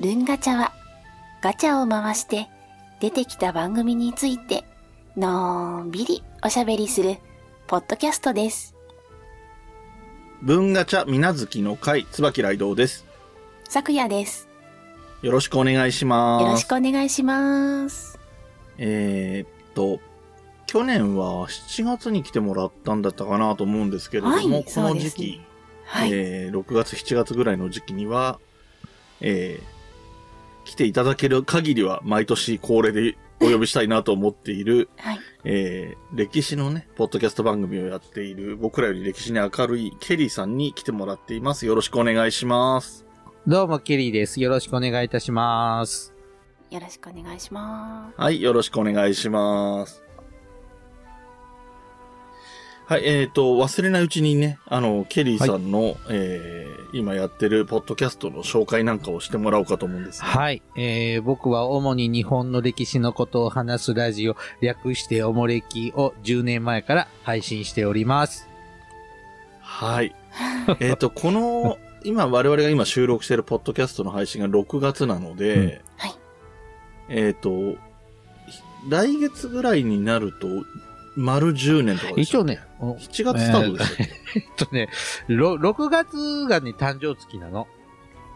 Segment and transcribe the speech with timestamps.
[0.00, 0.72] ルンガチャは
[1.42, 2.48] ガチャを回して
[3.00, 4.64] 出てきた番組について
[5.14, 7.18] のんびりおしゃべりする
[7.66, 8.74] ポッドキャストです。
[10.40, 13.04] 文ガチャみなずきの会、椿雷道です。
[13.68, 14.48] 昨夜です。
[15.20, 16.44] よろしくお願いします。
[16.44, 18.18] よろしくお願いします。
[18.78, 20.00] えーっと、
[20.66, 25.46] 去年は7月に来てもらったんだったかなと思うんですけれども、はいこの時期、ね
[25.84, 26.10] はい。
[26.10, 28.40] えー6月、7月ぐらいの時期には、
[29.20, 29.79] えー
[30.64, 35.18] 来ていただける限りは毎年恒例でお呼びしたいなと思っている、はい。
[35.44, 41.66] えー歴史のね、ポッドキャスト番組をやっている、僕らより歴史に明るいケリーさんに来てもらっています。
[41.66, 43.06] よろしくお願いします。
[43.46, 44.40] どうも、ケリーです。
[44.40, 46.12] よろしくお願いいたします。
[46.70, 50.09] よろしくお願いしまはい、よろしくお願いします。
[52.90, 60.60] はい、えっ、と、忘れないうちにね、あの、ケリーさんの、えー今やってるポッドキャストの紹介なんかをしてもらおうかと思うんですがはい。
[60.76, 68.48] えー、僕は主に日本の歴史のことを話すラジオ、略しておもれきを10年前から配信しております。
[69.60, 70.12] はい。
[70.80, 75.62] えっと、この、今、我々が今収録しているポッドキャストの配信が6月なので、うん
[75.96, 76.14] はい
[77.08, 77.76] えっと、
[78.88, 80.48] 来月ぐらいになると、
[81.16, 84.88] 丸10年とかでし一応ね、お7月スタートでしたっけ、えっとね、
[85.28, 87.66] ろ6月がね、誕生月なの。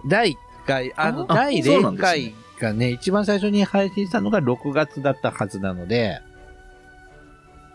[0.06, 0.36] 第1
[0.66, 6.20] 回、あの、あ第0そうなんですね回がね、一番最初に配信したのが6月だったはずなので、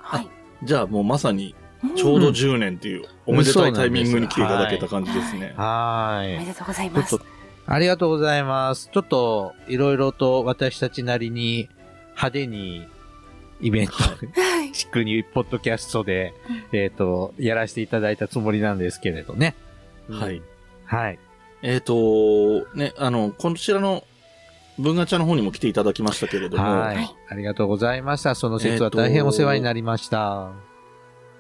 [0.02, 0.06] す。
[0.16, 0.30] はい。
[0.64, 1.56] じゃあもうまさに、
[1.96, 5.54] ちょうど10年っていう、おめでたいタイミングに来ていただけた感じですね。
[5.56, 6.36] はーい。
[6.38, 7.18] おめでとうございます
[7.72, 8.90] ありがとうございます。
[8.92, 11.70] ちょっと、いろいろと私たちなりに
[12.10, 12.88] 派手に
[13.62, 14.10] イベント、は
[14.59, 14.59] い。
[14.74, 16.34] しっくにポッドキャストで、
[16.72, 19.56] えっ、と、やらせていただいたつもりなんですけれどね。
[20.10, 20.42] はい。
[20.86, 21.20] はい。
[21.62, 24.04] えっ、と、ね、あの、こちらの
[24.80, 28.34] 文ガチャの方にも来ていただきましたけれども、はい、はいありがとうございました。
[28.34, 30.52] その説は大変お世話になりました。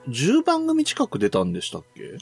[0.07, 2.17] 10番組近く出たんでしたっけ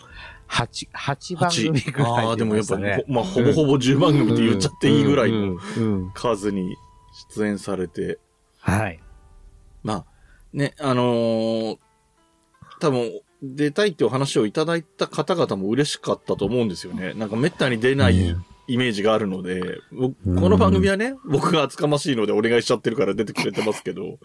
[0.50, 5.58] ？8、8番組ぐらい、ああ、でもやっぱり、ね、ほまあ、ほぼほぼ10番組って言っちゃっていいぐらいの
[6.14, 6.76] 数に
[7.36, 8.20] 出演されて、
[8.60, 9.00] はい。
[9.84, 10.06] まあ、
[10.54, 11.78] ね、あのー
[12.80, 17.14] 多分、出たいってお話をいただいた方々も嬉しかったと思うんですよね。
[17.14, 18.36] なんかめったに出ない
[18.68, 24.20] イメージがあるので、この番組はね、僕が厚かましいのでお願いしちゃってるから出てくれてますけど、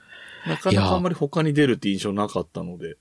[0.46, 2.96] なかなかあんまり他に出るって印象なかったので。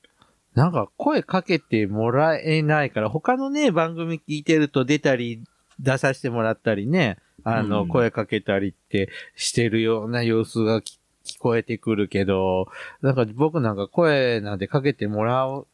[0.53, 5.43] なんか声かけてもらえないから、他のね、番組聞いてると出たり、
[5.79, 10.99] 出させてもらったりね、あの、うん声かけたりってしてるような様子がき聞
[11.43, 12.67] こえてくるけど、
[13.01, 15.65] なんか僕なんか声なんてかけてもらっ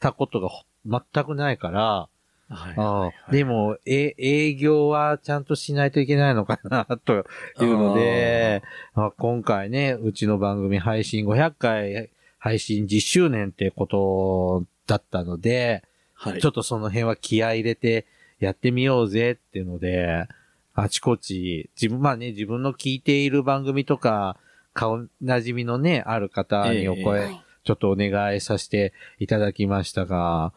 [0.00, 2.08] たことがほ全くないから、
[2.50, 7.18] はいああでも、え、営業はちゃんとしないといけないのかな、とい
[7.60, 8.62] うので、
[8.94, 15.82] あ今回ね、うちの番組配信500回配信10周年ってことだったので、
[16.12, 16.40] はい。
[16.40, 18.06] ちょっとその辺は気合い入れて
[18.38, 20.28] やってみようぜっていうので、
[20.74, 24.36] あちこち、自分、まあね、自分の聞いている番組とか、
[24.74, 27.44] 顔馴染みのね、ある方におええ声、はい。
[27.64, 30.52] ちょっとお願いさせていただきましたが、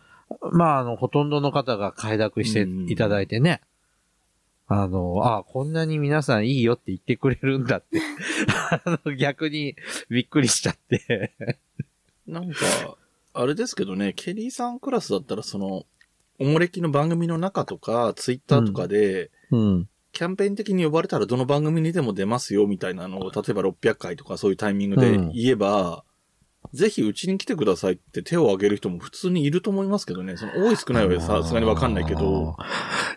[0.51, 3.61] まあ、あの、ほとんどの方が快諾していただいてね、
[4.67, 8.01] あの、あこんなに皆さんいいよって言ってくれるんだって、
[8.85, 9.77] あの、逆に
[10.09, 11.33] びっくりしちゃって。
[12.27, 12.57] なんか、
[13.33, 15.85] あれですけどね、ケリーさんクラスだったら、その、
[16.39, 19.89] おもれきの番組の中とか、ツイッターとかで、うん。
[20.17, 26.03] キャンペーン的に呼ばれたらどの番組にでも出ますよ、みたいなのを、例えば600回とかそういうタイミングでうん言えば、
[26.73, 30.35] ぜひうちに来てくださいって手を挙げる人も普通にいると思いますけどね。
[30.35, 32.57] その多い少ないはさすがにわかんないけど。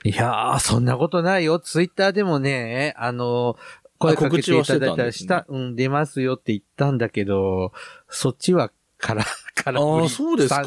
[0.04, 1.58] いやー、そんなことないよ。
[1.58, 3.56] ツイッターでもね、あの、
[3.96, 7.72] 声かけていただいたら、した、うん、出ますよって言ったんだけど、
[8.10, 9.24] そっちは、から、
[9.54, 10.62] からああ、そうですか。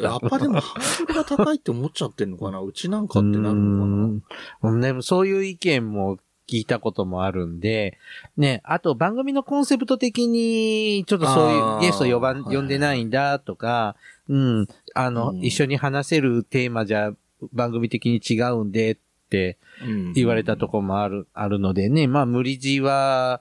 [0.00, 2.60] やっぱでもハードルが高いって思っちゃってんのかな？
[2.62, 4.22] うちなんかってなるのうん。
[4.62, 7.98] うんでもそういう意見も聞いたこともあるんで、
[8.36, 13.96] ね、あと番組のコンセプト的に、ちょっとそういうゲスト呼ばん、はい呼んでないんだとか、
[14.28, 15.44] うん、あの、うん。
[15.44, 17.12] 一緒に話せるテーマじゃ
[17.52, 20.12] 番組的に違うんでってかなうん。
[20.12, 23.40] 言われたとこもある、あるのでね、まあ無理強いは、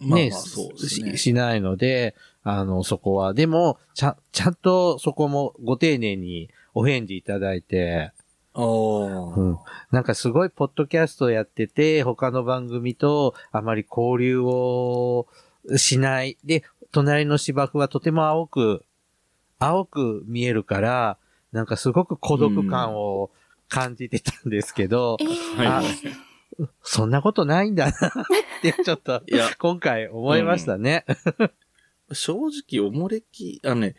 [0.00, 0.30] ね、まあまあね。
[0.88, 3.34] ししないので、あの、そこは。
[3.34, 8.12] でも、ちゃ、ちゃんとそこもご丁寧にお返事いただいて、
[8.54, 9.58] ああ、うん。
[9.90, 15.26] なんかすごいポッドキャストやってて、他の番組とあまり交流を
[15.76, 16.36] しない。
[16.44, 18.84] で、隣の芝生はとても青く、
[19.58, 21.18] 青く見えるから、
[21.52, 23.30] なんかすごく孤独感を
[23.68, 25.82] 感じてたんですけど、えーあ
[26.82, 27.92] そんなことないんだなっ
[28.60, 29.22] て、ちょっと、
[29.58, 31.06] 今回思いましたね。
[32.14, 33.94] 正直、おもれき、あのね、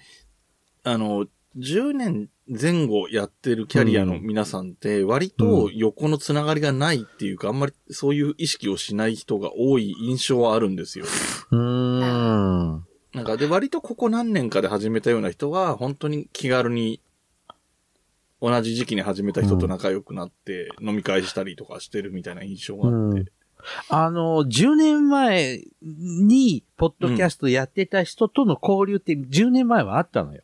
[0.84, 1.28] あの、
[1.58, 11.06] 10年前後やってるキャリアの皆さんって、割と横のつながりがないっていうか、あんまりそういう意識をしない人が多い印象はあるんですよ。
[11.52, 12.86] うーん。
[13.14, 17.00] なんか、で、割とここ何年かで始めたような人は、本当に気軽に、
[18.42, 23.32] 同じ時期に始めた人と仲良くなって、飲み会したりとかしてるみたいな印象があって。
[23.90, 30.42] うんあの、10年前に、ポッドキャストやってた人との交流って10年前はあったのよ。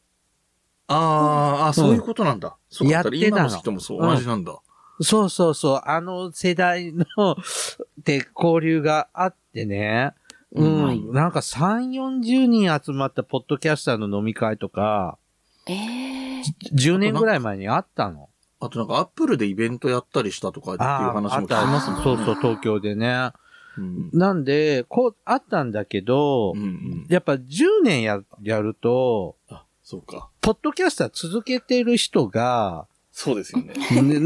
[0.87, 2.57] あーあ、そういうことなんだ。
[2.69, 4.57] そうやってたの今の人もそう、同じなんだ。
[5.01, 5.81] そうそうそう。
[5.85, 7.05] あの世代の、
[8.03, 10.13] で、交流があってね。
[10.51, 10.83] うん。
[10.83, 15.17] はいなんか3、40人集まったポッドキャスターの飲み会とか、
[15.67, 15.73] え
[16.39, 16.41] え
[16.73, 18.29] 10年ぐらい前にあったの。
[18.59, 22.03] あとなんかアップルでイベントやったりしたとかっていう話も聞きますもんね。
[22.03, 23.31] そうそう、東京でね。
[23.77, 24.09] うん。
[24.11, 27.07] なんで、こう、あったんだけど、うんうん。
[27.09, 30.29] やっぱ10年や、やると、あ、そうか。
[30.41, 33.73] ポッドキャスター続けてる人が、そうですよね。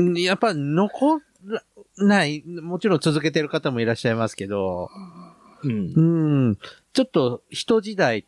[0.06, 1.64] ねやっぱ残ら
[1.98, 4.90] ない、もちろん続けてる方もいらっしゃいますけど、
[5.64, 6.02] うんう。
[6.52, 6.58] ん、
[6.94, 8.26] ちょっと人時代、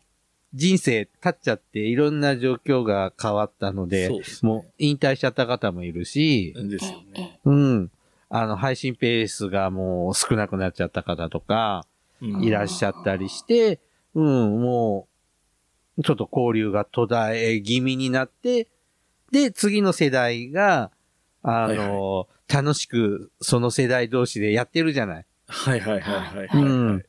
[0.56, 7.38] 人生経っちゃっていろんな状況が変わったので、そうですねもう引退しちゃった方もいるし、ですよね。
[7.44, 7.90] うん、
[8.30, 13.78] あの、配信ペースがもう少なくなっちゃった方とか、うんいらっしゃったりして、
[14.14, 15.06] うん、も
[15.98, 18.68] う、ちょっと交流が途絶え気味になって、
[19.30, 20.90] で、次の世代が、
[21.42, 25.26] あの、楽しくその世代同士でやってるじゃない。
[25.46, 26.48] はいはいはいはい。
[26.48, 27.04] はいうん。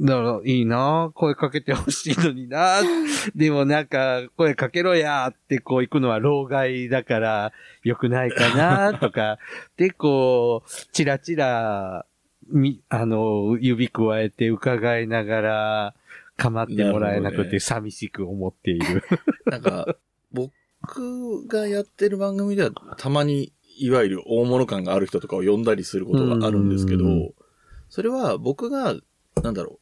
[0.00, 2.80] だから、いいな声かけてほしいのにな。
[3.34, 7.52] でもなんか、声かけろやってこう行くのは老害だから
[7.82, 9.38] 良くないかなとか、
[9.76, 12.06] で、こう、チラチラ、
[12.48, 15.94] み、あの、指くわえて伺いながら、
[16.36, 19.04] 構ってもらえなくて寂しく思っている。
[19.46, 19.96] なんか、
[20.32, 27.34] 僕がやってる番組ではたまに、いわゆる大物感がある人とかを呼んだりすることがあるんですけどうん、
[27.88, 28.94] それは僕が、
[29.42, 29.78] なんだろう、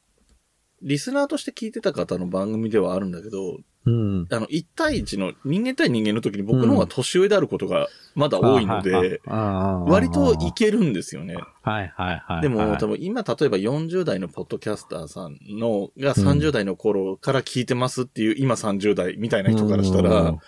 [0.83, 4.27] リスナーとして聞いてた方の番組ではあるんだけど、うん。
[4.31, 11.37] あの、1対1の人間対人間の時に僕の方が年上であることがまだ多いので、割割といけるんですよね。
[11.63, 12.43] はいはいはい。
[12.43, 20.41] でも、はい多分今、例えば40代のポッドキャスターさんの、が30代の頃から聞いてますっていう、今30代みたいな人からしたら、も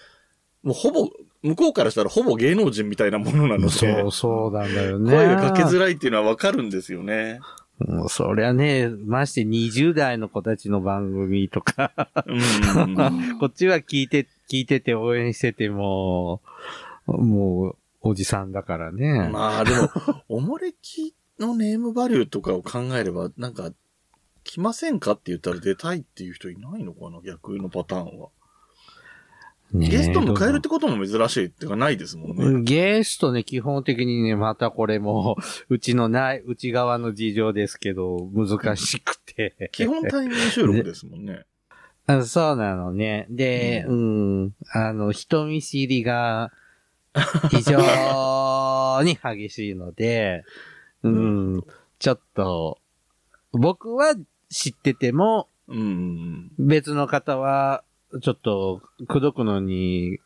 [0.67, 1.09] うほぼ、
[1.43, 5.11] 向こうからしたらほぼ芸能人みたいなものなので、そう、そうなんだよね。
[5.11, 7.41] 声がかけづらいっていうのはわかるんですよね。
[7.87, 11.93] もうそりゃね、まして20代の子たちの番組とか、
[12.27, 13.39] うん。
[13.39, 16.43] こっちは聞いて、聞いてて応援してても、
[17.07, 19.29] もう、おじさんだからね。
[19.31, 19.89] まあでも、
[20.29, 23.73] おもれきのネームバリューとかを考えれば、なんか、
[24.45, 28.29] 来ませんかって言ったら出たいっていう人いないのかな逆のパターンは。
[29.73, 32.45] ねゲスト迎えるってことも珍しいっていうかないですもんね。
[32.45, 35.37] うんゲストね、基本的にね、またこれも、
[35.69, 39.71] うちのない、内側の事情ですけど、難しくて。
[39.73, 41.45] 基本対面収録ですもんね。
[42.07, 43.27] あそうなのね。
[43.31, 46.53] で、うん、あの、人見知りが、
[47.51, 50.45] 非常に激しいので、
[51.03, 51.65] うん、
[51.99, 52.79] ちょっと、
[53.53, 54.15] 僕は
[54.49, 56.51] 知ってても、うん。
[56.59, 57.85] 別の方は、
[58.21, 60.19] ちょっと、口説くのに、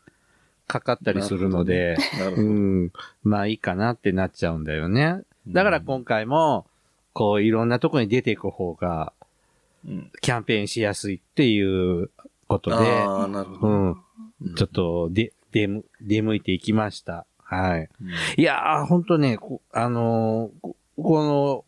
[0.67, 1.97] かかったりするので。
[2.35, 2.91] うん、
[3.23, 5.21] まあいいかなってなっちゃうんだよね。
[5.47, 6.65] だから今回も、
[7.13, 9.13] こう、いろんなとこに出ていく方が、
[9.87, 12.09] うん、キャンペーンしやすいっていう
[12.47, 12.77] ことで。
[12.77, 13.95] うん、うん
[14.55, 17.25] ちょっと、で、出む、出向いていきました。
[17.43, 17.89] はい。
[18.01, 21.65] うんいやー、ほんとね、こあのーここの、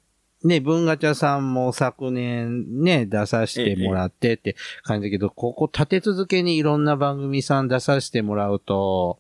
[0.48, 9.20] ね、文ガチャさんも昨年ね、出させてもらってって感じだけど、ここ立て続けにいろんな番組さん出させてもらうと、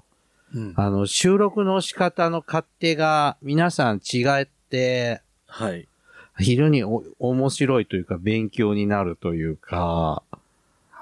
[0.55, 5.87] うんあの、収録の仕方の勝手が皆さん違って、はい。
[6.39, 10.23] 非常にお面白いというか、勉強になるというか、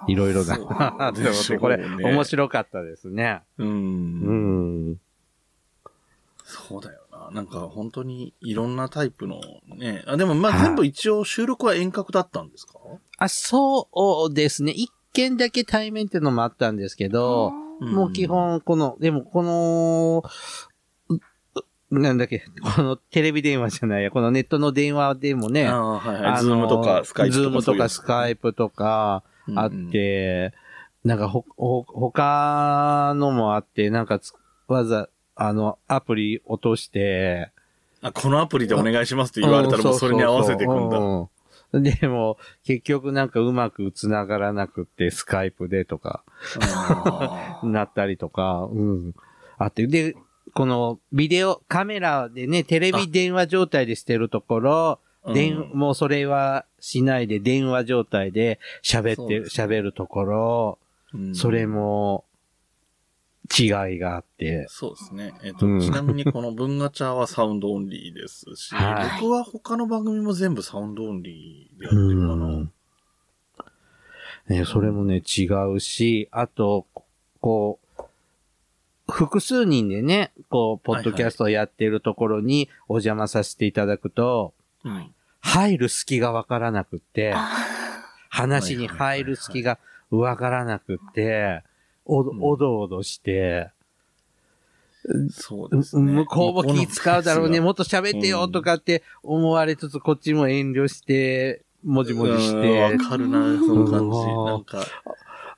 [0.07, 3.41] いろいろだなって思って、これ、面白かったですね。
[3.59, 3.63] う。
[3.63, 4.99] うんん。
[6.43, 7.01] そうだよ
[7.31, 7.31] な。
[7.31, 9.41] なんか本当にいろんなタイプの
[9.77, 10.03] ね。
[10.07, 12.79] あ、でもまはいあ全部一応収録は遠隔だったんですか？
[13.17, 14.71] あ、そうですね。
[14.71, 18.27] 一件だけ対面っていうのもあったんですけど、もう基。
[18.27, 20.23] 本、この、でもこの、
[21.91, 22.43] なんだっけ、
[22.75, 27.43] このテレビ電話じゃないや、このネットの電話でもね、あズームとかスカイプとか。
[27.43, 29.23] ズームとかスカイプとか
[29.55, 30.53] あっうんうん、て、
[31.03, 34.33] なんかほ、ほ、他のもあって、なんかつ
[34.67, 37.51] わざ、あの、アプリ落として、
[38.01, 40.97] あ、このアプリでお願いしますって言われたらもうそれに合わせていくんだ。
[40.97, 41.83] うん。
[41.83, 46.23] でも、結局なんかうまく繋がらなくって、スカイプでとか、
[47.63, 49.15] なったりとか、うん。
[49.57, 50.15] あって、で、
[50.53, 55.33] このビデオ、カメラでね、テレビ電話状態でしてるところ、うん。
[55.33, 60.77] 電もうそれはしないで電話状態で喋って、喋るところ、
[61.13, 61.35] うん。
[61.35, 62.23] それも
[63.57, 65.33] 違いがあって、そうですね。
[65.43, 72.45] えっ、と、うんちなみにこの文ガチャはサウンドオンリーですし、はい僕は他の番組も全部サウンドオンリーでやってうるかな。
[72.47, 72.71] ん。
[74.47, 76.85] ね、それもね、違うし、あと、
[77.41, 78.03] こう、
[79.11, 85.11] 複数人でね、こう、ポッドキャストをやってるところにお邪魔させていただくと、うん
[85.45, 87.47] 入る隙がわからなくって、あ
[88.29, 89.77] 話に入る隙が
[90.09, 91.63] わからなくって、
[92.05, 93.71] おおどおどして、
[95.31, 96.11] そうですね。
[96.11, 102.81] 向こうも気使うだろうね、ももっと喋ってよとかって思われつつ、こっちも遠慮して、もじもじして。
[102.81, 104.17] わ、かるな、その感じ。
[104.17, 104.45] うん。
[104.45, 104.85] なんか、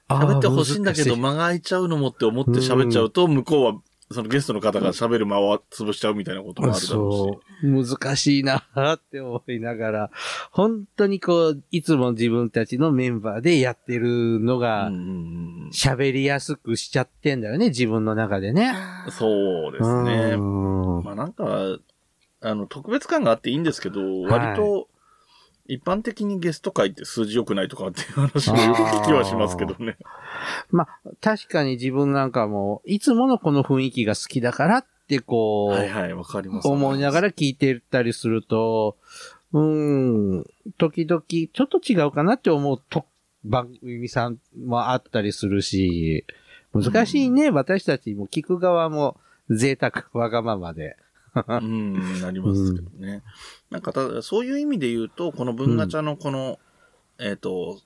[0.09, 7.67] 喋ってほしいんだけど、間が空いちゃうのもって思って喋っちゃうと、向こうは、そのゲストの方が喋る間を潰しちゃうみたいなこともあるだろそう。
[7.67, 10.11] 難しいなって思いながら、
[10.51, 14.63] 本当にこう、いつも自分たちのメンバーでやってるのうし。
[14.63, 14.89] が
[15.73, 18.71] 喋りやすくしちゃってんだよね、自分の中でね。
[18.73, 19.11] あ。
[19.11, 20.35] そうですね。
[20.35, 21.77] うんまあなんか、
[22.41, 24.87] あの、特別感があっていいんですけど、はい割と、
[25.67, 29.97] 一般的にゲスト会って数字良くないとかっていう話もよく聞きはしますけどね。
[30.71, 36.67] まあ、確かに自分なんかも、いつものこの雰囲気が好きだからってこう、はいはい、わかります。
[36.67, 38.97] 思いながら聞いてたりすると、
[39.53, 40.45] うーん、
[40.77, 43.05] 時々ちょっと違うかなって思うと
[43.43, 46.25] 番組さんもあったりするし、
[46.73, 49.17] 難しいね、私たちも聞く側も
[49.49, 50.97] 贅沢、わがままで。
[51.47, 53.21] うん、なりますけどね。
[53.69, 56.59] なんかただ、そういう意味で言うと、この文ガチャのこの、
[57.19, 57.79] えっ、と、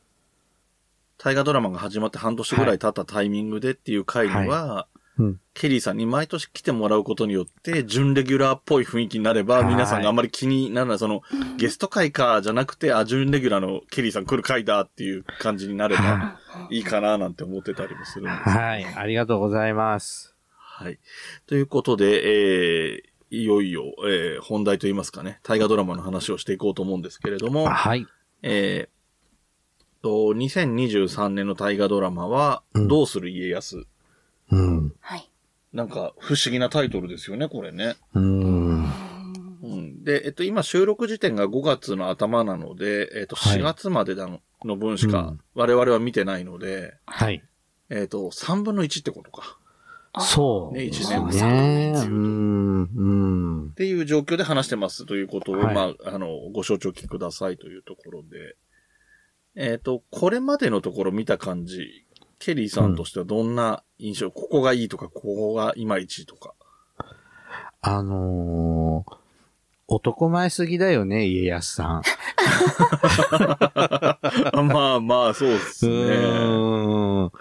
[1.18, 4.88] 大河ドラマが始まって半年ぐらい経ったタイミングでっていう回には、
[5.20, 5.40] うん。
[5.54, 9.66] ケリーさんに毎年来てもらうことによって、準レギュラーっぽい雰囲気になれば、はい。
[9.66, 11.22] 皆さんがあんまり気にならない、その、
[11.58, 16.80] ゲスト会か、じゃなくて、あ、準レギュラーのケリーさん来る回だっていう感じになればはい。
[16.80, 20.36] いかななんて思ってたりもするんですはい、ありがとうございます。
[20.58, 20.98] はい。
[21.46, 28.06] ということで、えー、いよいよ、えー、本題といいますかね、大河ドラマの話をしていこうと思うんですけれども、はい。
[28.44, 33.86] えー、と、2023年の大河ドラマは、うんどうする家康？
[34.52, 34.94] うん。
[35.00, 35.30] はい。
[35.72, 37.96] なんか、不思議なタイトルですよね、これね。
[38.14, 38.84] うん。
[38.84, 40.04] うん。
[40.04, 47.44] で、えっと、今収録時点が5月の頭なので、えっと、はい4月までのの分しかうん我々は見てないので、はい。
[47.90, 49.58] えっと、3分の1ってことか。
[50.20, 50.76] そう。
[50.76, 51.94] ねです一年ね。
[51.94, 52.90] 分うん。
[52.96, 53.74] うんっ。
[53.76, 58.56] ていう状況で話してますということを、はいまあ、あの、ご承知おきくださいというところで、
[59.56, 62.06] えっ、と、これまでのところ見た感じ、
[62.40, 66.54] ケリーさんとしてはどんな印象、ここがいいとか、ここがいまいちとか。
[67.82, 69.21] あのー、
[69.94, 72.02] 男前すぎだよね、家康さん。
[74.72, 76.16] まあまあ、そうですうね。
[76.16, 77.32] ーん。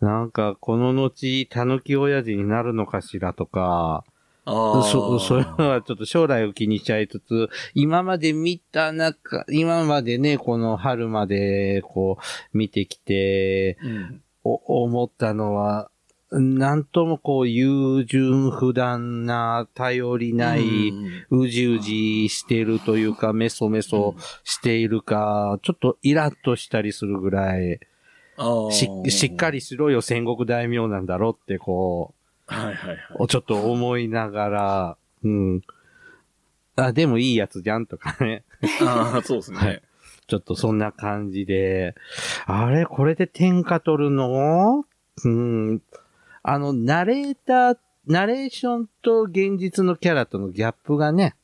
[0.00, 4.02] なんか、この後、狸親父になるのかしらとか、
[4.44, 4.82] ああ。
[4.82, 14.22] そ、それはちょっと将来を気にしちゃいつつ、今まで見た中、今までね、この春まで、こう、見てきて、うん。
[14.42, 15.89] お、思ったのは、
[16.32, 20.94] なんともこう、優柔不断な、頼りない、
[21.30, 27.80] うじうじしてるというか、メソメソしているか、ちょっとイラッとしたりするぐらい、
[28.70, 32.14] し、しっかりしろよ戦国大名なんだろってこ
[32.46, 32.96] はいはいはい。
[33.18, 35.62] う、ちょっと思いながら、うん。
[36.76, 38.44] あ、でもいいやつじゃんとかね。
[38.80, 39.58] ああ、そうですね。
[39.58, 39.82] はい
[40.26, 41.96] ちょっとそんな感じで、
[42.46, 44.84] あれこれで天下取るの？
[45.24, 45.82] うん。
[46.42, 51.34] あの、ナレーター、ナレーションと現実のキャラとのギャップがね、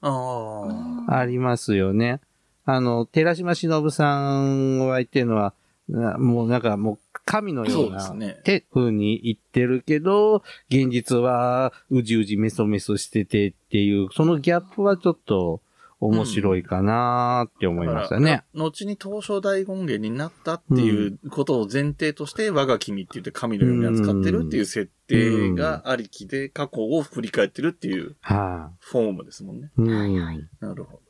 [0.00, 1.18] ああ。
[1.18, 2.20] ありますよね。
[2.64, 5.54] あの、寺島しのぶさんが言ってるのは、
[5.88, 15.60] なもうなんかもう神のようなすねって風に言ってるけど、現実はうじうじメソメソしててっていう、そのギャップはちょっと
[15.98, 18.44] 面白いかなーって思いましたね。
[18.54, 29.70] 後に東照大権現になったっていうことを前提として、我が君って言って神のように扱ってるっていう設定がありきで、過去を振り返ってるっていうはフォームですもんね。
[29.78, 30.48] い、うん。
[30.60, 31.00] なるほど。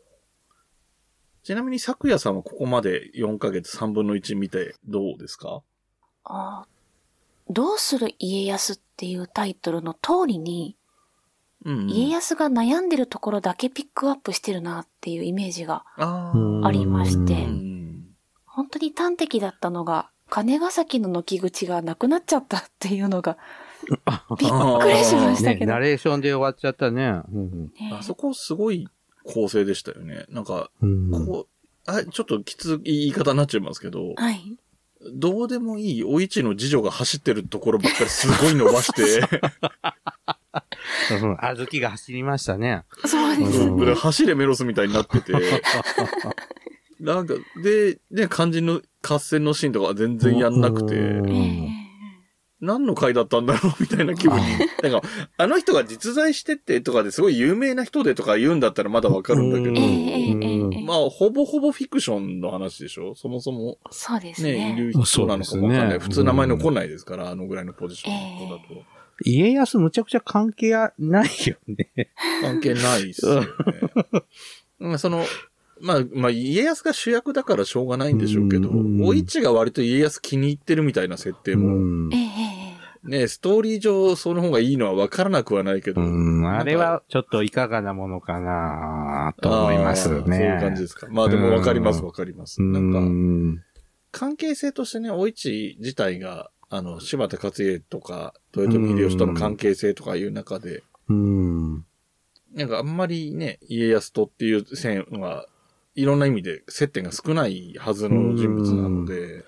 [1.42, 5.62] ちなみに、昨夜さんはここまで4ヶ月3分の1見てどうですか？
[6.24, 6.64] あ
[7.48, 10.76] どうする家康っていうタイトルの通りに、
[11.66, 16.32] うん家康が悩んでるところだけピックアップしてるなっていうイメージが、あ
[16.64, 17.46] ありまして
[18.46, 23.36] 本当に端的だったのが、金ヶ崎の軒口がなくなっちゃったっていうのが、
[24.38, 25.72] びっくりしましたね、けど。
[25.72, 27.20] ナレーションで終わっちゃったね。
[27.32, 28.88] うんねあそこすごい
[29.24, 30.24] 構成でしたよね。
[30.30, 31.10] なんか、うん。
[31.10, 34.56] こう、あ、ちょっときつい言い方になっちゃいますけど、はい。
[35.12, 39.20] どうでもいいお市の次女が走ってるところばっかりすごい伸ばして、
[41.14, 41.36] うん。
[41.40, 42.84] あずきが走りましたね。
[43.04, 43.60] そうです。
[43.62, 43.78] うん。
[43.78, 45.32] これ走れメロスみたいになってて、
[47.00, 50.94] なんか、で、ね、肝心の合戦のシーンとかは全然やんなくて、
[52.58, 54.42] 何の回だったんだろうみたいな気分に。
[54.82, 60.80] なんか、あの人が実在してってとかですごい有名な人でとか言うんだったらまだわかるんだけど。
[60.86, 63.14] まあ、ほぼほぼフィクションの話でしょ？
[63.14, 64.80] そもそもそうですね、いね。
[64.80, 65.98] る人なのかもわかんない。
[65.98, 68.95] 普通名前残んないですから、あのぐらいのポジションだと。
[69.24, 72.10] 家康むちゃくちゃ関係ないよね。
[72.42, 73.48] 関係ないっすよね。
[74.78, 75.24] まあその、
[75.80, 82.56] まあ、まあ、家康が主役だからしょうがないんでしょうけど、うんお市が割と家康気に入ってるみたいな設定も、うんえええ
[83.06, 90.22] ね、ストーリー上その方がいいのは分からなくはないけど、うん、あれはちょっといかがなものかなと思いますね。
[90.24, 91.06] そういう感じですか。
[91.08, 92.60] まあでも分かりますうん分かります。
[92.60, 93.62] うなんか、ん。
[94.10, 101.84] 関係性としてね、お市自体が、あの、柴田勝家とか、豊臣秀吉との関係性とかいう中で、うん。
[102.54, 105.46] なんかあんまりね、家康とっていう線は、
[105.94, 109.44] いろんな意味で接点が少ないはずの人物なので、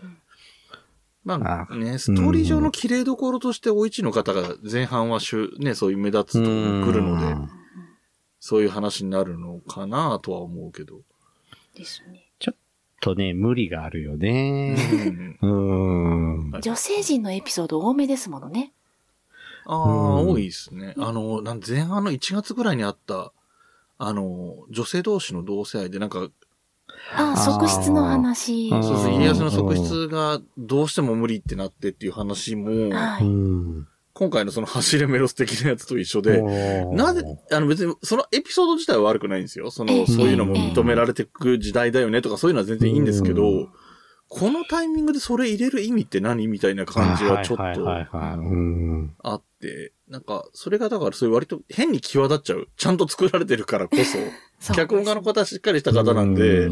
[1.24, 7.52] まああね、ストーリー上の綺麗どころとしてお市の方が前半は主、ね、そういう目立つところに来るので、
[8.40, 11.00] そういう話になるのかなとは思うけど。
[11.76, 12.27] えですね。
[13.00, 14.74] とね、無理があるようね。
[14.74, 16.60] んうん。
[16.60, 18.72] 女性陣のエピソード多めですものね。
[19.66, 20.94] ああ、うん多いですね。
[20.98, 23.32] あの、なん前半の1月ぐらいにあった、
[23.98, 26.28] あの、女性同士の同性愛で、なんか、
[27.14, 28.72] ああ、側室の話。
[28.72, 33.28] あーそうそう、家康の側室がどうしても無理ってなってっていう話も、はうい。
[33.28, 33.86] ん。
[34.18, 36.42] 今回のその走れメロス的なやつと一緒で、
[36.92, 39.70] なぜ、あの別にそのエピソード自体は悪くないんですよ。
[39.70, 40.06] その、ええ。
[40.06, 43.68] そういうのも認められていく時代だよねとかそういうのは全然いいんですけうど、
[44.26, 47.88] このタイミングでそれ入れる意味って何みたいな感じはちょっと。
[49.22, 52.66] あって、なんか、それがだからそういう割と変に際立っちゃう。
[52.76, 54.04] ちゃんと作られてるからこそ、
[54.58, 56.68] そう脚本家の方はしっかりした方なんで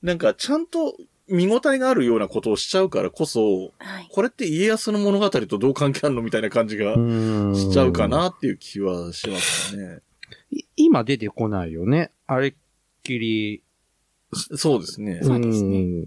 [0.00, 0.96] なんかちゃんと
[1.28, 4.08] 見応えがあるようなことをしちゃうからこそ、はい。
[4.10, 10.00] これって家康の物語とどう関係あるのみたいな感じがしちゃうかなっていう気はしますね。
[10.50, 12.12] い今出てこないよね。
[12.26, 12.54] あれっ
[13.02, 13.62] きり。
[14.32, 15.20] そうですね。
[15.22, 16.04] そうですねん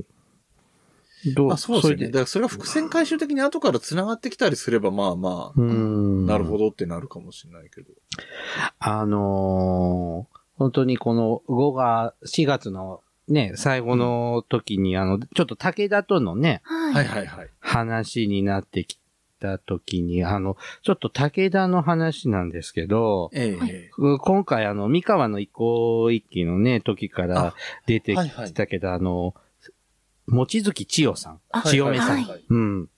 [1.35, 2.05] どまあそうですよね。
[2.05, 6.25] れだからそれが伏線回収的に後から繋がってきたりすればまあまあ、うん。
[6.25, 7.87] なるほどってなるかもしれないけど。
[8.79, 16.93] あのー本当にこの5が、4月のね、最後の時に、あの、ちょっと武田とのね、はい。
[16.93, 17.49] はいはいはい。
[17.59, 18.99] 話になってき
[19.39, 23.89] た時に、あの、ちょっと武田の話なんですけど、ええ。
[24.19, 27.55] 今回あの、三河の移行一揆のね、時からあ
[27.85, 28.47] 出てはいはい。
[28.47, 29.33] きたけど、あの、
[30.27, 32.45] 望月千代さん、あ千代目さん、はい。
[32.49, 32.89] うん、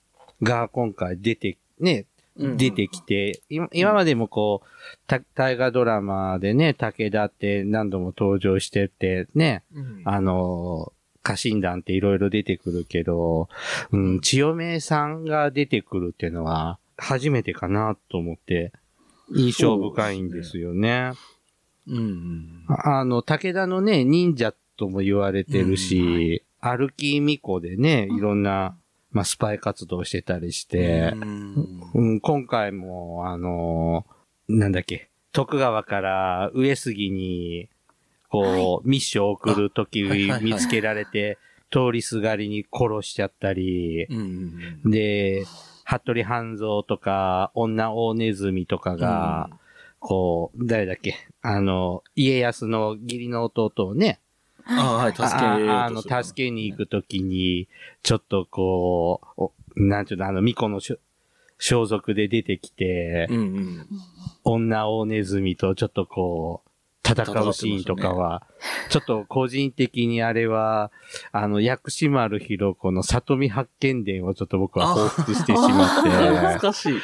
[0.42, 4.68] が今回出て、ね、うん出てきて、今今までもこう、
[5.06, 10.02] た大河ドラマでね、武田って何度も登場してて、ね、うん。
[10.04, 10.92] あの、
[11.22, 13.48] 家臣団っていろいろ出てくるけど、
[13.92, 18.72] うん、千代明さんが出てくるっていうのは初めてかなと思って、
[19.34, 21.12] 印象深いんですよね。
[21.86, 22.64] うんうん。
[22.68, 28.76] ああの、武田のね、忍者とも言われてるし、歩き巫女でね、いろんな、
[29.14, 31.80] まあ、スパイ活動してたりして、うん。
[31.94, 34.14] うん、今回も、あのー
[34.46, 37.70] なんだっけ、徳川から上杉に、
[38.28, 41.38] こう、ミッションを送るとき見つけられて、
[41.70, 44.18] 通りすがりに殺しちゃったり、うん
[44.84, 45.44] うんで、
[45.84, 49.48] 服部半蔵とか、女大ネズミとかが、
[49.98, 54.20] こう、誰だっけ、あの、家康の義理の弟をね、
[54.66, 57.68] ああ、はい、助けああの、助けに行くときに、
[58.02, 60.80] ちょっとこう、おなんちゅうの、あの、巫女の
[61.58, 63.86] 装束で出てきて、うんうん。
[64.44, 66.70] 女大ネズミとちょっとこう、
[67.06, 68.46] 戦うシーンとかは、
[68.88, 70.90] ちょっと個人的にあれは、
[71.32, 76.98] あの、薬師丸ひろ子の里見八犬伝をちょっと僕は彷彿してしまって、 懐かしい。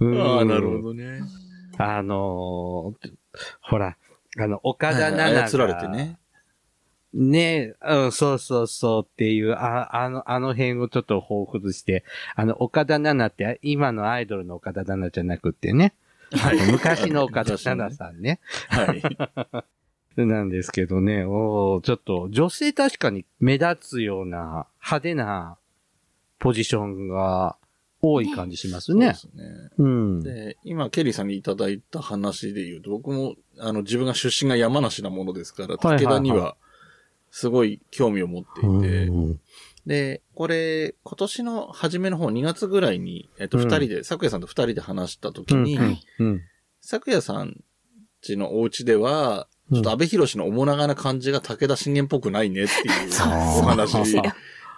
[0.00, 1.22] うんああ、なるほどね。
[1.78, 3.12] あのー
[3.62, 3.96] ほら、
[4.38, 6.18] あの、岡田奈々が、操られてね。
[7.16, 15.94] ねうん、そうそうそうっていう、ああの、あの辺をちょっと彷彿して、あの、岡田奈々って、今のアイドルの岡田奈々じゃなくってね、
[16.32, 18.40] はい昔の岡田奈々さんね。
[18.68, 20.24] はい。
[20.26, 25.58] なんですけどね、おーちょっと、女性確かに目立つような派手な
[26.38, 27.56] ポジションが
[28.00, 29.14] 多い感じしますね。
[29.14, 29.70] そうですね。
[29.78, 30.22] うん。
[30.22, 36.56] で、今、ケリーさんにいただいた話で言うと、僕も、あの、自分が出身が山梨なものですから、はいはい武田には、
[37.38, 39.40] すごい興味を持っていて、うん。
[39.84, 43.64] で、これ、今年の初めの方、2月ぐらいに、えっと、うん。
[43.64, 45.98] 二人で、咲夜さんと二人で話した時に、うん。
[46.18, 46.40] うん。
[46.80, 47.62] 咲夜さん
[48.22, 49.74] ちのお家では、うん。
[49.74, 53.10] ちょっと安倍博士の面長な感じが武田信玄っぽくないねっていう
[53.60, 54.32] お話だっ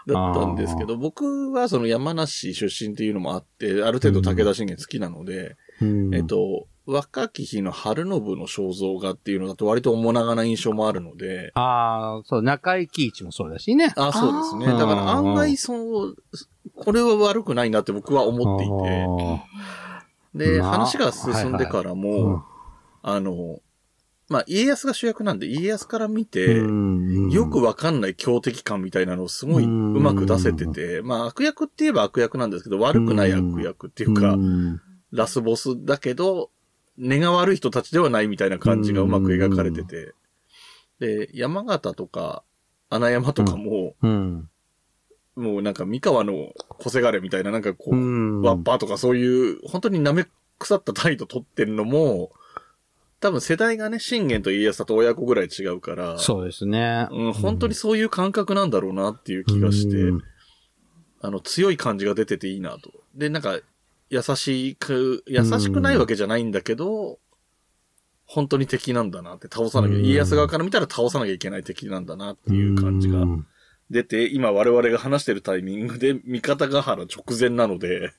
[0.07, 6.13] たんですけど、僕はその山梨出身っていうのもあって、ある程度武田信玄好きなので、うん。
[6.13, 13.93] えっ、と、若き日の春信の肖像画っていうのだと割と面長な印象もあるので、ああ、そう、中井貴一もそうだしね。
[13.95, 14.79] あそうですね。
[14.79, 16.17] だから案外そう、
[16.75, 18.69] これは悪くないなって僕は思ってい
[20.35, 22.43] て、で、まあ話が進んでからも、うん。
[23.03, 23.61] あの、
[24.31, 34.81] まあ、家康が主役なんで、家康から見て、うんよくわかんない強敵感みたいなのをすごいうまく出せてて、まあ悪役って言えば悪役なんですけど、悪くない悪役っていうか、ん。
[35.13, 36.51] ラスボスだけど、
[36.99, 40.15] 根が悪い人たちではないみたいな感じがうまく描かれてて、
[40.99, 42.43] で、山形とか、
[42.91, 44.51] 穴山とかも、うん。
[45.37, 50.27] もうなんか三河の小せがれみたいな、なんかこう、うんワッパーとかそういう、本当に舐め
[50.59, 52.33] 腐った態度取ってるのも、
[53.21, 57.09] 多分世代がね、信玄と家康だと親子ぐらい違うから、そうですね。
[57.11, 60.23] うん、本当にそういう感覚なんだろうなっていう気がして、うん
[61.21, 62.93] あの、強い感じが出てていいなと。
[63.15, 63.59] で、なんか、
[64.11, 67.19] 優しく、優しくないわけじゃないんだけど、
[68.25, 70.05] 本当に敵なんだなって、倒さなきゃ、うん。
[70.05, 73.47] 家康側から見たら倒さなきゃいけない敵なんだなっていう感じがうん。
[73.91, 78.13] 出て、今我々が話してるタイミングで、三方ヶ原直前なので、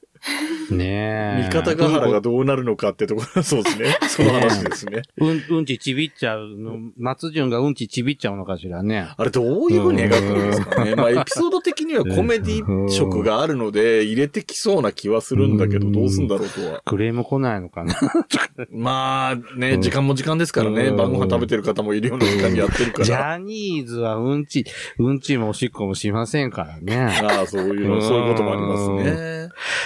[0.75, 1.49] ねえ。
[1.51, 3.97] 三方ヶ原がどうなるのかってところ、そうですね。
[4.07, 5.01] その話ですね。
[5.17, 9.07] うん、うんちちびっちゃうの、松潤がうんちちびっちゃうのかしらね。
[9.17, 10.95] あれどういう風に描くんですかね。
[10.97, 16.81] まあエピソード的にはコメディ色があるので入れてきそうな気はするんだけど、どうすんだろうとは。
[16.85, 17.95] クレーム来ないのかな。
[18.71, 20.87] まあね、うん時間も時間ですからね。
[20.87, 23.05] うん晩ご飯食べてる方もいるような時間にやってるから。
[23.05, 24.65] ジャニーズはうんち、
[24.97, 26.95] うんちもおしっこもしませんからね。
[27.23, 29.38] ああ、そういうそういうこともありますね。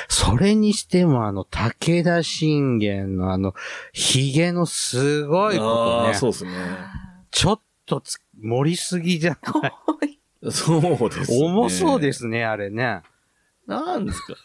[0.08, 3.54] それにしてもあの、武田信玄のあの、
[3.93, 6.13] 髭のすごいことああ、ね。
[6.15, 6.52] そうですね。
[7.32, 9.38] ちょっとつ盛りすぎじゃん。
[10.52, 11.38] そうです、ね。
[11.45, 12.13] 重そうで。
[12.13, 13.02] すね、あれね。
[13.65, 14.36] なんですか？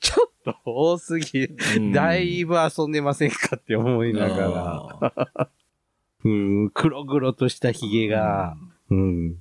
[0.00, 1.46] ちょっと多すぎ。
[1.46, 4.36] うんだいぶ遊んでませんかって思いなが
[5.00, 5.20] ら。
[5.34, 5.48] ら。
[6.24, 8.56] うん、黒々とした髭が、
[8.90, 9.36] うん。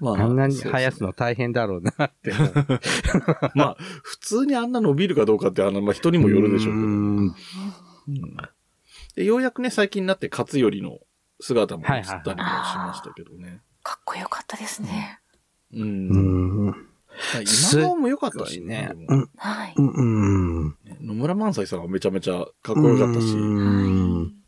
[0.00, 2.32] まあんなに生やすの大変だろうなって。
[3.54, 6.86] まあ、普通にあんな伸びるかどうかって、あの、まあ、人にもよるでしょうけど。
[6.86, 7.34] ん
[9.14, 10.98] で、ようやくね、最近になって勝頼の
[11.40, 13.60] 姿も映ったりもしましたけどね。
[13.82, 15.20] かっこよかったですね。
[15.72, 15.82] うん。
[15.82, 16.66] うん。
[16.66, 18.90] まあ今川も良かったしね。
[19.36, 19.74] はい。
[19.76, 20.66] うん。
[20.66, 23.26] うん野村萬斎さんはめちゃめちゃかっこよかったし。
[23.34, 24.43] うん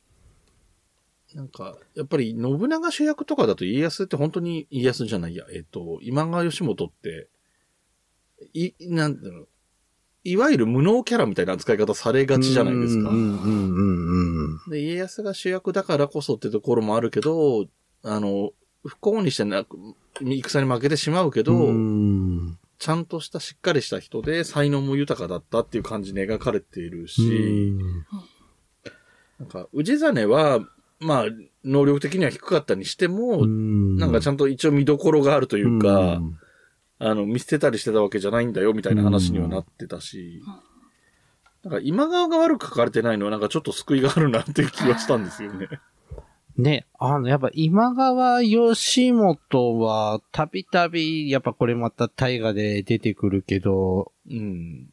[1.37, 7.29] なんか、やっぱり信長主役とかだと家康って本当に家康じゃないや、えっと、今川義元って、
[8.55, 9.33] い、なんていう。
[9.33, 9.45] の、
[10.25, 13.11] いわゆる無能キャラみたいな扱い方されがちじゃないですか。
[14.71, 17.67] で、家康が主役だからこそってところもあるけど、
[18.03, 18.53] あの、
[18.87, 19.77] 不幸にしてなく、
[20.19, 22.59] 戦に負けてしまうけど、うん。
[22.79, 27.75] ちゃんとしたしっかりした人で才能も豊かだったっていう感じに描かれているし、
[29.39, 30.61] なんか、氏真は、
[30.99, 31.25] まあ、
[31.65, 36.21] 能力的には低かったにしても、なんかちゃゃんと一応見どころがあるというか、
[36.99, 40.43] あの、見捨てたりしてたわけじゃないんだよ、みたいな話にはなってたし、
[41.63, 45.69] なんか今川が悪く書かれてないのはなんかちょっと救いがあるなっていう気はしたんですよね。
[46.57, 54.89] ね、あの、やっぱ今川義元は、たびたび、やっぱこれまた大河で出てくるけど、うん。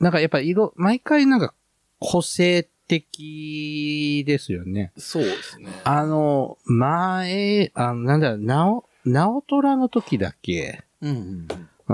[0.00, 1.54] なんかやっぱ色、毎回なんか
[2.00, 4.92] 個性的ですよね。
[4.96, 5.68] そうですね。
[5.84, 10.82] あの、前、あの、なんだろう、なお、直虎の時だっけ？
[11.00, 11.48] うんうん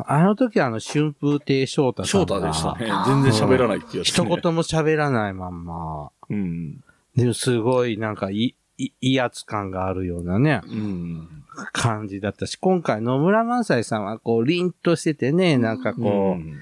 [0.07, 2.35] あの時はあの、春風亭昇太さ翔んが。
[2.37, 4.39] 太でしたね全然喋らないってやつ、一ね。
[4.43, 6.11] 言も喋らないまんま。
[6.29, 6.85] うん。
[7.17, 11.29] でもすごいなんかい、い、威圧感があるようなね、うん。
[11.73, 16.61] 感じだったし、今回野村萬斎さんはこう、凛としててね、なんかこう、ん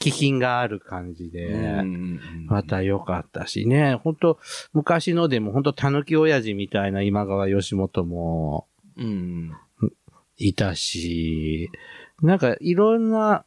[0.00, 4.38] 気品がある感じで、うんまた良かったしね、本当
[4.72, 9.52] 昔のでも本当狸親父みたいな今川義元もうん。
[10.36, 11.70] いたし、
[12.22, 13.44] なんかいろんな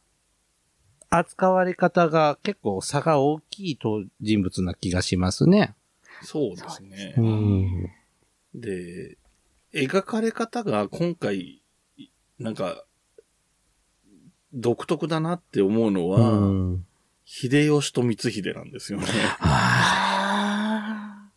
[1.10, 5.74] 扱われ方が結構差が大きいと人物な気がしますね。
[6.22, 7.14] そうですね。
[7.18, 7.90] うん。
[8.54, 9.18] で、
[9.74, 11.62] 描かれ方が今回、
[12.38, 12.84] なんか、
[14.54, 16.86] 独特だなって思うのは、うん。
[17.26, 19.06] 秀吉と光秀なんですよね。
[19.40, 21.28] あ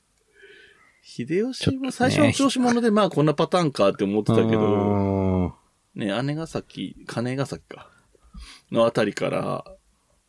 [1.02, 5.56] 秀吉は最初は調子者で、まあこんなパターンかって思ってたけど、ど、
[5.96, 7.90] ね、姉ヶ崎、金ヶ崎か、
[8.72, 9.66] のあたりから、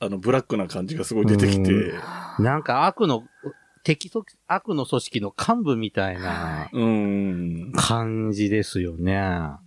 [0.01, 3.25] あの、ブラックな感じがすごい出てきて、ーなんか悪の、
[3.83, 6.71] 敵と悪の組織の幹部みたいな。
[7.77, 9.59] 感じですよね。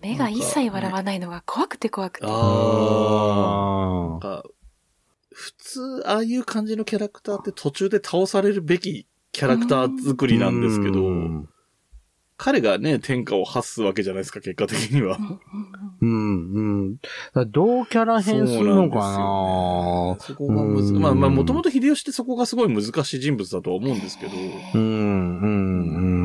[0.00, 2.26] 目が一切笑わないのが怖くて怖くて。
[2.26, 2.32] ああ。
[2.32, 4.44] あなんか
[5.32, 11.48] 普通、ああいう感じのキャラクターって途中で倒されるべきキャラクター作りなんですけど、うん
[12.42, 15.18] 彼がね、天下を発すわけじゃないですか、結果的には。
[16.00, 16.96] うん、
[17.34, 17.50] うん。
[17.50, 24.32] どうキャラ変するのかなそこがむず、うんまあまあ、もともと秀吉ってそこがすごい難しい人物だとは思うんですけど、
[24.74, 26.19] うん、うん、うん。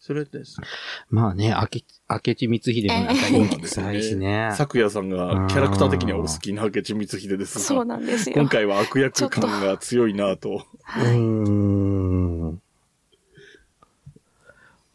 [0.00, 0.66] それですね。
[1.10, 4.50] まあね、明智、明智光秀もなんか人気臭いしね。
[4.56, 8.48] 咲夜さんがキャラクター的にはお好きな明智光秀ですが、そうなんですよ今。
[8.48, 10.50] 回は悪役感が強いなと。
[10.50, 11.14] うはい。
[11.14, 12.62] ーん。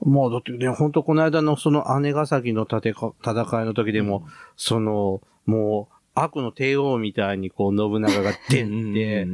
[0.01, 9.27] まあだってね、ほんとこの間のその姉ヶ崎の戦か戦いの時でも、その、もう悪の帝王みたいにこう信長が出うんて、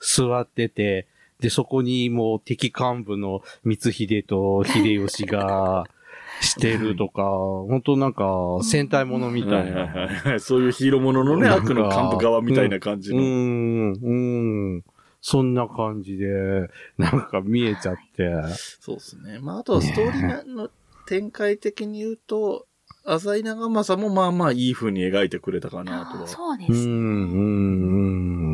[0.00, 1.06] 座ってて、
[1.40, 5.84] で、そこにもう敵幹部の光秀と秀吉が
[6.40, 8.24] してるとか、本当なんか
[8.62, 9.92] 戦隊ものみたはいいはいな。
[9.92, 10.40] はいはい。
[10.40, 13.20] そういうヒーローもののね、悪の幹部側みたいな感じうの。
[13.20, 14.84] ん、うん。
[15.20, 16.26] そんな感じで、
[16.96, 18.30] なんか見えちゃって。
[18.80, 19.38] そうですね。
[19.40, 20.70] まあ、あとはストーリーの
[21.06, 22.66] 展開的に言うと、
[23.04, 26.22] 浅井長政もまあまあいい風に描いてくれたかなとは。
[26.22, 26.72] うん、そうです。
[26.72, 28.47] うん、うん。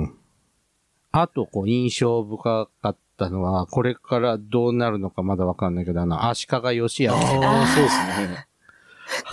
[1.16, 7.16] あと、こう、印象深かったのは、これからどうなるのかまだわかんないけど、あの、足利義康。
[7.16, 7.96] ああ、そうです
[8.32, 8.46] ね。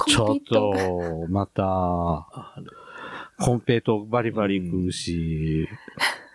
[0.06, 2.56] ちょっと、また、あ
[3.40, 5.68] コンペイトバリバリ食うし、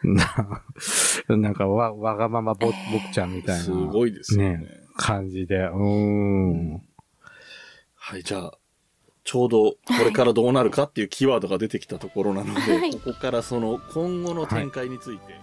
[0.03, 0.63] な
[1.37, 3.63] なんかわ、わがままぼ、えー僕ちゃんみたいな。
[3.63, 4.59] すごいですよね。
[4.59, 6.83] ね感じで、うーん。
[7.95, 8.59] はい、じゃあ、
[9.27, 15.35] ちょうどこれからどうなるかっていうキーワードが出てきたところなので、はいここからその今後の展開について。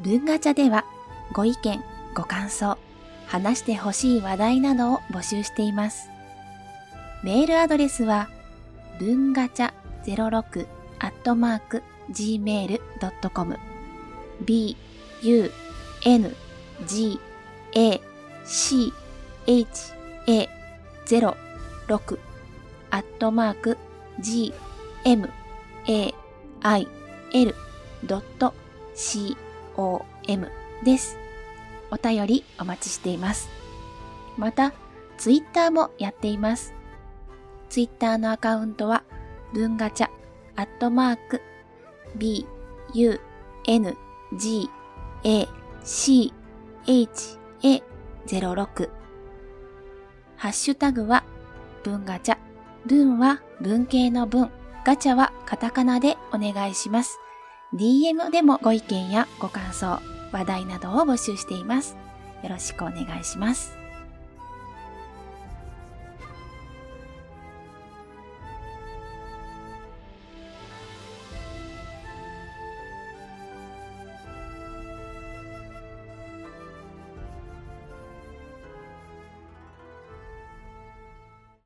[0.00, 0.84] 文ガチャでは
[1.32, 1.82] ご意見、
[2.14, 2.78] ご感想、
[3.26, 6.08] 話してほしい話題などを募集しています。
[7.22, 8.28] メールアドレスは
[8.98, 9.72] 文ガチャ
[10.04, 10.66] 06
[10.98, 13.58] アットマーク gmail.com
[14.44, 14.76] b
[15.22, 15.52] u
[16.04, 16.34] n
[16.86, 17.20] g
[17.74, 18.07] a
[18.48, 18.92] c
[19.46, 19.92] h
[20.26, 20.48] a
[21.06, 22.18] 06
[22.90, 23.78] アットマーク
[24.20, 24.52] g
[25.04, 25.30] m
[25.86, 26.14] a
[26.62, 26.88] i
[27.32, 27.54] l
[28.04, 28.54] ドット
[28.94, 29.36] c
[29.76, 30.48] OM
[30.84, 31.16] です。
[31.90, 33.48] お便りお待ちしています。
[34.36, 34.72] また、
[35.16, 36.74] ツイッターもやっています。
[37.68, 39.04] ツイッターのアカウントは、
[39.52, 40.08] 文ガチャ、
[40.56, 41.40] アットマーク、
[42.16, 42.46] B,
[42.94, 43.20] U,
[43.66, 43.96] N,
[44.36, 44.68] G,
[45.24, 45.48] A,
[45.84, 46.32] C,
[46.86, 47.82] H, A,
[48.36, 48.90] 06
[50.36, 51.24] ハッシュタグは、
[51.82, 52.36] 文ガチャ。
[52.86, 54.50] 文は文系の文。
[54.84, 57.18] ガチャはカタカナでお願いします。
[57.74, 59.98] DM でもご意見やご感想、
[60.32, 61.96] 話題などを募集しています。
[62.42, 63.77] よろしくお願いします。